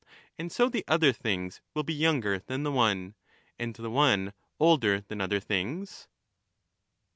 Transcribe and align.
And 0.35 0.51
so 0.51 0.67
the 0.67 0.83
other 0.87 1.13
things 1.13 1.61
will 1.75 1.83
be 1.83 1.93
younger 1.93 2.39
than 2.39 2.63
the 2.63 2.71
one, 2.71 3.13
and 3.59 3.75
the 3.75 3.91
one 3.91 4.33
older 4.71 5.01
than 5.01 5.21
other 5.21 5.39
things 5.39 6.07